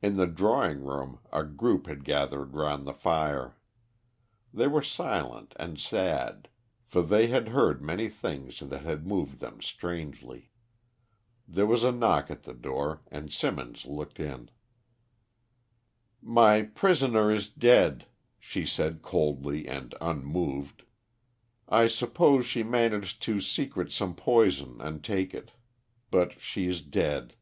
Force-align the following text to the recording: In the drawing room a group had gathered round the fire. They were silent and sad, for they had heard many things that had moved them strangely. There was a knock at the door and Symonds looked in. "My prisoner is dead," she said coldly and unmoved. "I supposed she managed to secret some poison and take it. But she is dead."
In 0.00 0.16
the 0.16 0.26
drawing 0.26 0.80
room 0.82 1.18
a 1.30 1.44
group 1.44 1.88
had 1.88 2.02
gathered 2.02 2.54
round 2.54 2.86
the 2.86 2.94
fire. 2.94 3.58
They 4.50 4.66
were 4.66 4.80
silent 4.82 5.52
and 5.56 5.78
sad, 5.78 6.48
for 6.86 7.02
they 7.02 7.26
had 7.26 7.48
heard 7.48 7.82
many 7.82 8.08
things 8.08 8.60
that 8.60 8.80
had 8.80 9.06
moved 9.06 9.40
them 9.40 9.60
strangely. 9.60 10.52
There 11.46 11.66
was 11.66 11.84
a 11.84 11.92
knock 11.92 12.30
at 12.30 12.44
the 12.44 12.54
door 12.54 13.02
and 13.08 13.30
Symonds 13.30 13.84
looked 13.84 14.18
in. 14.18 14.50
"My 16.22 16.62
prisoner 16.62 17.30
is 17.30 17.46
dead," 17.46 18.06
she 18.38 18.64
said 18.64 19.02
coldly 19.02 19.68
and 19.68 19.94
unmoved. 20.00 20.84
"I 21.68 21.88
supposed 21.88 22.48
she 22.48 22.62
managed 22.62 23.20
to 23.24 23.42
secret 23.42 23.92
some 23.92 24.14
poison 24.14 24.80
and 24.80 25.04
take 25.04 25.34
it. 25.34 25.52
But 26.10 26.40
she 26.40 26.68
is 26.68 26.80
dead." 26.80 27.34